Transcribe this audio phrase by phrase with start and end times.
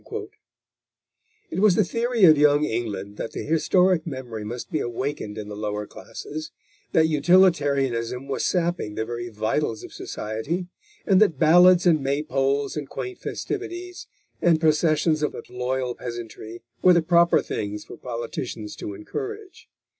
[1.51, 5.47] It was the theory of Young England that the historic memory must be awakened in
[5.47, 6.49] the lower classes;
[6.91, 10.65] that utilitarianism was sapping the very vitals of society,
[11.05, 14.07] and that ballads and May poles and quaint festivities
[14.41, 19.69] and processions of a loyal peasantry were the proper things for politicians to encourage.